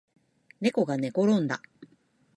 [0.61, 1.61] ねこがねころんだ